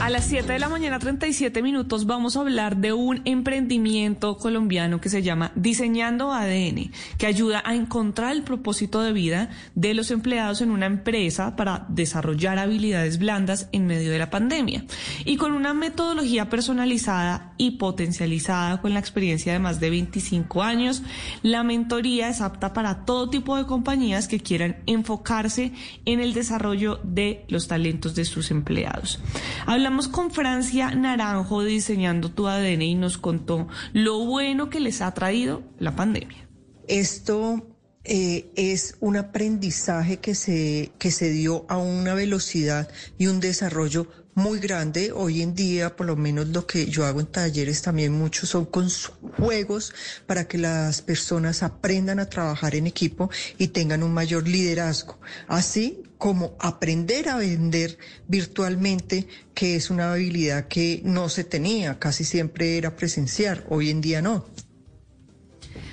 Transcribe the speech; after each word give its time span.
A 0.00 0.10
las 0.10 0.26
7 0.26 0.52
de 0.52 0.58
la 0.58 0.68
mañana, 0.68 0.98
37 0.98 1.62
minutos, 1.62 2.04
vamos 2.04 2.36
a 2.36 2.40
hablar 2.40 2.76
de 2.76 2.92
un 2.92 3.22
emprendimiento 3.24 4.36
colombiano 4.36 5.00
que 5.00 5.08
se 5.08 5.22
llama 5.22 5.52
Diseñando 5.54 6.32
ADN, 6.32 6.90
que 7.16 7.26
ayuda 7.26 7.62
a 7.64 7.74
encontrar 7.74 8.32
el 8.32 8.42
propósito 8.42 9.00
de 9.00 9.12
vida 9.12 9.50
de 9.74 9.94
los 9.94 10.10
empleados 10.10 10.60
en 10.60 10.72
una 10.72 10.86
empresa 10.86 11.56
para 11.56 11.86
desarrollar 11.88 12.58
habilidades 12.58 13.18
blandas 13.18 13.68
en 13.72 13.86
medio 13.86 14.10
de 14.10 14.18
la 14.18 14.30
pandemia. 14.30 14.84
Y 15.24 15.36
con 15.36 15.52
una 15.52 15.72
metodología 15.72 16.50
personalizada 16.50 17.54
y 17.56 17.72
potencializada 17.72 18.82
con 18.82 18.92
la 18.92 19.00
experiencia 19.00 19.54
de 19.54 19.58
más 19.58 19.80
de 19.80 19.90
25 19.90 20.62
años, 20.62 21.02
la 21.42 21.62
mentoría 21.62 22.28
es 22.28 22.42
apta 22.42 22.74
para 22.74 23.06
todo 23.06 23.30
tipo 23.30 23.56
de 23.56 23.64
compañías 23.64 24.28
que 24.28 24.40
quieran 24.40 24.76
enfocarse 24.86 25.72
en 26.04 26.20
el 26.20 26.34
desarrollo 26.34 27.00
de 27.04 27.46
los 27.48 27.68
talentos 27.68 28.14
de 28.14 28.26
sus 28.26 28.50
empleados. 28.50 29.20
Hablamos 29.64 29.83
con 30.10 30.30
Francia 30.30 30.94
Naranjo 30.94 31.62
Diseñando 31.62 32.30
tu 32.30 32.48
ADN 32.48 32.80
y 32.80 32.94
nos 32.94 33.18
contó 33.18 33.68
lo 33.92 34.24
bueno 34.24 34.70
que 34.70 34.80
les 34.80 35.02
ha 35.02 35.12
traído 35.12 35.62
la 35.78 35.94
pandemia. 35.94 36.48
Esto 36.88 37.66
eh, 38.02 38.50
es 38.56 38.96
un 39.00 39.16
aprendizaje 39.16 40.20
que 40.20 40.34
se, 40.34 40.92
que 40.98 41.10
se 41.10 41.28
dio 41.28 41.66
a 41.68 41.76
una 41.76 42.14
velocidad 42.14 42.88
y 43.18 43.26
un 43.26 43.40
desarrollo 43.40 44.06
muy 44.34 44.58
grande. 44.58 45.12
Hoy 45.12 45.42
en 45.42 45.54
día, 45.54 45.96
por 45.96 46.06
lo 46.06 46.16
menos 46.16 46.48
lo 46.48 46.66
que 46.66 46.86
yo 46.86 47.04
hago 47.04 47.20
en 47.20 47.26
talleres 47.26 47.82
también 47.82 48.12
muchos 48.12 48.48
son 48.48 48.64
con 48.64 48.88
juegos 49.36 49.92
para 50.26 50.48
que 50.48 50.56
las 50.56 51.02
personas 51.02 51.62
aprendan 51.62 52.20
a 52.20 52.30
trabajar 52.30 52.74
en 52.74 52.86
equipo 52.86 53.30
y 53.58 53.68
tengan 53.68 54.02
un 54.02 54.14
mayor 54.14 54.48
liderazgo. 54.48 55.18
Así 55.46 56.02
como 56.24 56.56
aprender 56.58 57.28
a 57.28 57.36
vender 57.36 57.98
virtualmente, 58.28 59.28
que 59.52 59.76
es 59.76 59.90
una 59.90 60.10
habilidad 60.10 60.68
que 60.68 61.02
no 61.04 61.28
se 61.28 61.44
tenía, 61.44 61.98
casi 61.98 62.24
siempre 62.24 62.78
era 62.78 62.96
presencial, 62.96 63.62
hoy 63.68 63.90
en 63.90 64.00
día 64.00 64.22
no. 64.22 64.46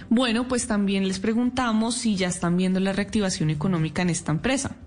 Bueno, 0.09 0.47
pues 0.47 0.67
también 0.67 1.05
les 1.05 1.19
preguntamos 1.19 1.95
si 1.95 2.15
ya 2.15 2.29
están 2.29 2.55
viendo 2.55 2.79
la 2.79 2.93
reactivación 2.93 3.49
económica 3.49 4.03
en 4.03 4.09
esta 4.09 4.31
empresa. 4.31 4.77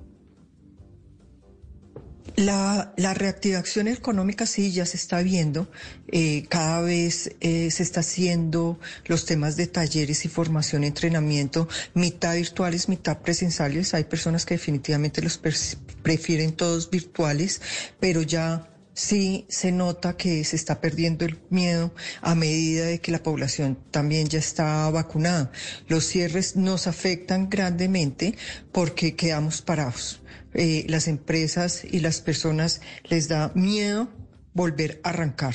La, 2.36 2.92
reactivación 2.96 3.86
económica 3.86 4.44
sí 4.44 4.72
ya 4.72 4.86
se 4.86 4.96
está 4.96 5.22
viendo, 5.22 5.68
eh, 6.08 6.46
cada 6.48 6.80
vez 6.80 7.30
eh, 7.40 7.70
se 7.70 7.84
está 7.84 8.00
haciendo 8.00 8.80
los 9.06 9.24
temas 9.24 9.54
de 9.54 9.68
talleres 9.68 10.24
y 10.24 10.28
formación, 10.28 10.82
entrenamiento, 10.82 11.68
mitad 11.94 12.34
virtuales, 12.34 12.88
mitad 12.88 13.18
presenciales. 13.18 13.94
Hay 13.94 14.04
personas 14.04 14.46
que 14.46 14.54
definitivamente 14.54 15.22
los 15.22 15.40
prefieren 16.02 16.52
todos 16.52 16.90
virtuales, 16.90 17.60
pero 18.00 18.22
ya 18.22 18.68
sí 18.94 19.46
se 19.48 19.70
nota 19.70 20.16
que 20.16 20.42
se 20.44 20.56
está 20.56 20.80
perdiendo 20.80 21.24
el 21.24 21.38
miedo 21.50 21.94
a 22.20 22.34
medida 22.34 22.86
de 22.86 23.00
que 23.00 23.12
la 23.12 23.22
población 23.22 23.78
también 23.92 24.28
ya 24.28 24.40
está 24.40 24.90
vacunada. 24.90 25.52
Los 25.86 26.06
cierres 26.06 26.56
nos 26.56 26.88
afectan 26.88 27.48
grandemente 27.48 28.36
porque 28.72 29.14
quedamos 29.14 29.62
parados. 29.62 30.20
Eh, 30.54 30.86
las 30.88 31.08
empresas 31.08 31.84
y 31.84 32.00
las 32.00 32.20
personas 32.20 32.80
les 33.04 33.28
da 33.28 33.52
miedo 33.54 34.08
volver 34.52 35.00
a 35.02 35.10
arrancar. 35.10 35.54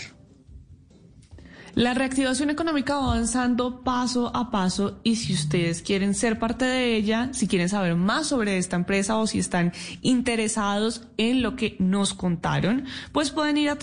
La 1.75 1.93
reactivación 1.93 2.49
económica 2.49 2.95
va 2.95 3.13
avanzando 3.13 3.83
paso 3.83 4.35
a 4.35 4.51
paso 4.51 4.99
y 5.03 5.15
si 5.15 5.33
ustedes 5.33 5.81
quieren 5.81 6.13
ser 6.13 6.39
parte 6.39 6.65
de 6.65 6.95
ella, 6.95 7.29
si 7.31 7.47
quieren 7.47 7.69
saber 7.69 7.95
más 7.95 8.27
sobre 8.27 8.57
esta 8.57 8.75
empresa 8.75 9.15
o 9.17 9.27
si 9.27 9.39
están 9.39 9.71
interesados 10.01 11.03
en 11.17 11.41
lo 11.41 11.55
que 11.55 11.77
nos 11.79 12.13
contaron, 12.13 12.85
pues 13.13 13.31
pueden 13.31 13.57
ir 13.57 13.69
a 13.69 13.77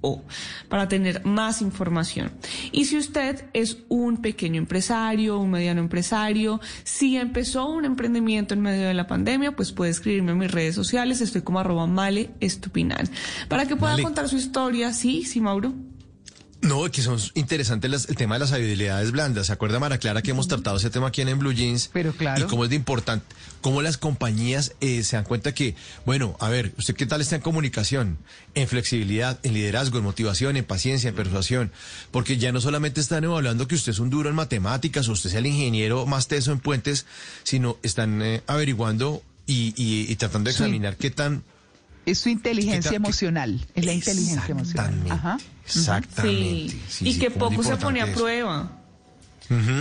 www.diseñandotuadn.c 0.00 0.46
para 0.68 0.88
tener 0.88 1.24
más 1.24 1.62
información. 1.62 2.32
Y 2.72 2.86
si 2.86 2.96
usted 2.96 3.44
es 3.52 3.78
un 3.88 4.18
pequeño 4.18 4.58
empresario, 4.58 5.38
un 5.38 5.50
mediano 5.50 5.80
empresario, 5.80 6.60
si 6.84 7.16
empezó 7.16 7.68
un 7.68 7.84
emprendimiento 7.84 8.54
en 8.54 8.60
medio 8.60 8.86
de 8.86 8.94
la 8.94 9.06
pandemia, 9.06 9.54
pues 9.54 9.72
puede 9.72 9.90
escribirme 9.90 10.32
en 10.32 10.38
mis 10.38 10.50
redes 10.50 10.74
sociales, 10.74 11.20
estoy 11.20 11.42
como 11.42 11.60
arroba 11.60 11.86
male 11.86 12.30
estupinal, 12.40 13.08
para 13.48 13.66
que 13.66 13.76
pueda 13.76 14.00
contar 14.02 14.28
su 14.28 14.36
historia, 14.36 14.92
sí, 14.92 15.24
sí, 15.24 15.40
Mauro. 15.40 15.74
No, 16.66 16.90
que 16.90 17.00
son 17.00 17.18
interesantes 17.34 18.08
el 18.08 18.16
tema 18.16 18.34
de 18.34 18.40
las 18.40 18.52
habilidades 18.52 19.12
blandas. 19.12 19.46
¿Se 19.46 19.52
acuerda, 19.52 19.78
Mara 19.78 19.98
Clara, 19.98 20.20
que 20.20 20.32
hemos 20.32 20.48
tratado 20.48 20.78
ese 20.78 20.90
tema 20.90 21.08
aquí 21.08 21.20
en, 21.20 21.38
Blue 21.38 21.52
Jeans? 21.52 21.90
Pero 21.92 22.12
claro. 22.12 22.44
Y 22.44 22.48
cómo 22.48 22.64
es 22.64 22.70
de 22.70 22.76
importante, 22.76 23.24
cómo 23.60 23.82
las 23.82 23.98
compañías 23.98 24.74
eh, 24.80 25.04
se 25.04 25.16
dan 25.16 25.24
cuenta 25.24 25.54
que, 25.54 25.76
bueno, 26.04 26.36
a 26.40 26.48
ver, 26.48 26.72
¿usted 26.76 26.96
qué 26.96 27.06
tal 27.06 27.20
está 27.20 27.36
en 27.36 27.42
comunicación, 27.42 28.18
en 28.54 28.66
flexibilidad, 28.66 29.38
en 29.44 29.54
liderazgo, 29.54 29.98
en 29.98 30.04
motivación, 30.04 30.56
en 30.56 30.64
paciencia, 30.64 31.10
en 31.10 31.14
persuasión? 31.14 31.70
Porque 32.10 32.36
ya 32.36 32.50
no 32.50 32.60
solamente 32.60 33.00
están 33.00 33.22
evaluando 33.22 33.68
que 33.68 33.76
usted 33.76 33.92
es 33.92 34.00
un 34.00 34.10
duro 34.10 34.28
en 34.28 34.34
matemáticas 34.34 35.08
o 35.08 35.12
usted 35.12 35.30
sea 35.30 35.38
el 35.38 35.46
ingeniero 35.46 36.04
más 36.06 36.26
teso 36.26 36.50
en 36.50 36.58
puentes, 36.58 37.06
sino 37.44 37.76
están 37.82 38.20
eh, 38.22 38.42
averiguando 38.48 39.22
y, 39.46 40.16
tratando 40.16 40.48
de 40.48 40.52
examinar 40.52 40.96
qué 40.96 41.10
tan 41.10 41.44
es 42.06 42.18
su 42.18 42.28
inteligencia 42.28 42.92
emocional, 42.92 43.60
es 43.74 43.84
la 43.84 43.92
inteligencia 43.92 44.52
emocional. 44.52 44.94
Ajá. 45.10 45.38
Exactamente. 45.64 46.74
Sí. 46.88 47.08
y 47.08 47.18
que 47.18 47.30
poco 47.30 47.62
se 47.62 47.76
pone 47.76 48.00
a 48.00 48.12
prueba. 48.12 48.72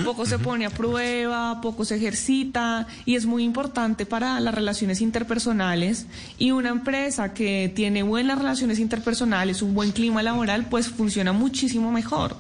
poco 0.03 0.25
se 0.25 0.37
pone 0.37 0.65
a 0.65 0.69
prueba, 0.69 1.61
poco 1.61 1.85
se 1.85 1.95
ejercita 1.95 2.87
y 3.05 3.15
es 3.15 3.25
muy 3.25 3.43
importante 3.43 4.05
para 4.05 4.39
las 4.39 4.53
relaciones 4.53 5.01
interpersonales 5.01 6.07
y 6.37 6.51
una 6.51 6.69
empresa 6.69 7.33
que 7.33 7.71
tiene 7.75 8.03
buenas 8.03 8.37
relaciones 8.39 8.79
interpersonales, 8.79 9.61
un 9.61 9.73
buen 9.73 9.91
clima 9.91 10.21
laboral, 10.21 10.67
pues 10.67 10.89
funciona 10.89 11.31
muchísimo 11.31 11.91
mejor. 11.91 12.37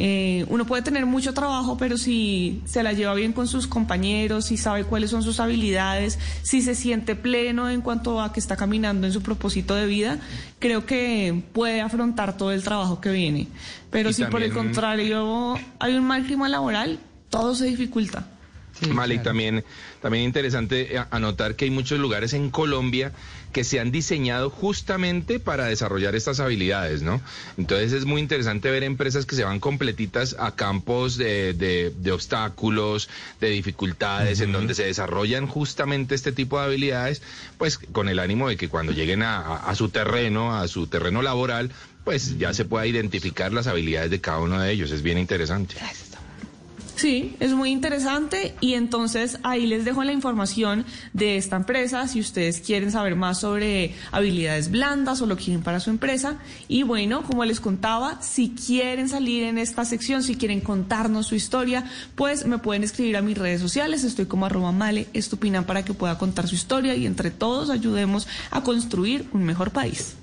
Eh, 0.00 0.46
uno 0.48 0.64
puede 0.64 0.82
tener 0.82 1.06
mucho 1.06 1.34
trabajo, 1.34 1.76
pero 1.76 1.98
si 1.98 2.62
se 2.64 2.84
la 2.84 2.92
lleva 2.92 3.14
bien 3.14 3.32
con 3.32 3.48
sus 3.48 3.66
compañeros, 3.66 4.46
si 4.46 4.56
sabe 4.56 4.84
cuáles 4.84 5.10
son 5.10 5.24
sus 5.24 5.40
habilidades, 5.40 6.20
si 6.42 6.62
se 6.62 6.76
siente 6.76 7.16
pleno 7.16 7.68
en 7.68 7.80
cuanto 7.80 8.20
a 8.20 8.32
que 8.32 8.38
está 8.38 8.56
caminando 8.56 9.08
en 9.08 9.12
su 9.12 9.22
propósito 9.22 9.74
de 9.74 9.86
vida, 9.86 10.18
creo 10.60 10.86
que 10.86 11.42
puede 11.52 11.80
afrontar 11.80 12.36
todo 12.36 12.52
el 12.52 12.62
trabajo 12.62 13.00
que 13.00 13.10
viene. 13.10 13.48
Pero 13.90 14.12
si 14.12 14.24
por 14.24 14.42
el 14.42 14.52
contrario 14.52 15.58
hay 15.80 15.94
un 15.94 16.04
mal 16.04 16.24
clima 16.24 16.48
laboral, 16.48 17.00
todo 17.28 17.56
se 17.56 17.66
dificulta. 17.66 18.26
Sí, 18.72 18.90
también, 19.24 19.64
también 20.00 20.24
interesante 20.24 20.96
eh, 20.96 21.04
anotar 21.10 21.56
que 21.56 21.64
hay 21.64 21.70
muchos 21.70 21.98
lugares 21.98 22.32
en 22.32 22.50
Colombia 22.50 23.12
que 23.52 23.64
se 23.64 23.80
han 23.80 23.90
diseñado 23.90 24.50
justamente 24.50 25.40
para 25.40 25.64
desarrollar 25.64 26.14
estas 26.14 26.38
habilidades, 26.38 27.02
¿no? 27.02 27.20
Entonces 27.56 27.92
es 27.92 28.04
muy 28.04 28.20
interesante 28.20 28.70
ver 28.70 28.84
empresas 28.84 29.26
que 29.26 29.36
se 29.36 29.44
van 29.44 29.58
completitas 29.58 30.36
a 30.38 30.54
campos 30.54 31.16
de, 31.16 31.54
de, 31.54 32.12
obstáculos, 32.12 33.08
de 33.40 33.48
dificultades, 33.50 34.40
en 34.40 34.52
donde 34.52 34.74
se 34.74 34.84
desarrollan 34.84 35.46
justamente 35.46 36.14
este 36.14 36.32
tipo 36.32 36.58
de 36.58 36.66
habilidades, 36.66 37.22
pues 37.56 37.78
con 37.78 38.08
el 38.08 38.18
ánimo 38.18 38.48
de 38.48 38.56
que 38.56 38.68
cuando 38.68 38.92
lleguen 38.92 39.22
a, 39.22 39.56
a 39.56 39.74
su 39.74 39.88
terreno, 39.88 40.54
a 40.54 40.68
su 40.68 40.86
terreno 40.86 41.22
laboral, 41.22 41.70
pues 42.04 42.38
ya 42.38 42.54
se 42.54 42.64
pueda 42.64 42.86
identificar 42.86 43.52
las 43.52 43.66
habilidades 43.66 44.10
de 44.10 44.20
cada 44.20 44.40
uno 44.40 44.60
de 44.60 44.72
ellos. 44.72 44.90
Es 44.90 45.02
bien 45.02 45.18
interesante. 45.18 45.74
Sí, 46.98 47.36
es 47.38 47.52
muy 47.52 47.70
interesante 47.70 48.56
y 48.60 48.74
entonces 48.74 49.38
ahí 49.44 49.68
les 49.68 49.84
dejo 49.84 50.02
la 50.02 50.12
información 50.12 50.84
de 51.12 51.36
esta 51.36 51.54
empresa 51.54 52.08
si 52.08 52.18
ustedes 52.18 52.60
quieren 52.60 52.90
saber 52.90 53.14
más 53.14 53.38
sobre 53.38 53.94
habilidades 54.10 54.68
blandas 54.72 55.22
o 55.22 55.26
lo 55.26 55.36
quieren 55.36 55.62
para 55.62 55.78
su 55.78 55.90
empresa. 55.90 56.38
Y 56.66 56.82
bueno, 56.82 57.22
como 57.22 57.44
les 57.44 57.60
contaba, 57.60 58.20
si 58.20 58.50
quieren 58.50 59.08
salir 59.08 59.44
en 59.44 59.58
esta 59.58 59.84
sección, 59.84 60.24
si 60.24 60.34
quieren 60.34 60.60
contarnos 60.60 61.28
su 61.28 61.36
historia, 61.36 61.84
pues 62.16 62.46
me 62.46 62.58
pueden 62.58 62.82
escribir 62.82 63.16
a 63.16 63.22
mis 63.22 63.38
redes 63.38 63.60
sociales. 63.60 64.02
Estoy 64.02 64.26
como 64.26 64.46
arroba 64.46 64.72
male 64.72 65.06
estupinan 65.12 65.66
para 65.66 65.84
que 65.84 65.94
pueda 65.94 66.18
contar 66.18 66.48
su 66.48 66.56
historia 66.56 66.96
y 66.96 67.06
entre 67.06 67.30
todos 67.30 67.70
ayudemos 67.70 68.26
a 68.50 68.64
construir 68.64 69.28
un 69.32 69.44
mejor 69.44 69.70
país. 69.70 70.18